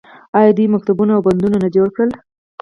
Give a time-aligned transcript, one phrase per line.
[0.37, 2.09] آیا دوی مکتبونه او بندونه نه جوړ کړل؟